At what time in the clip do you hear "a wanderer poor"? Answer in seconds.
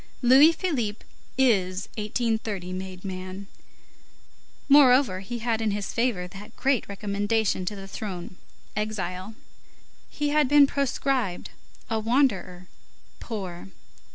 11.87-13.67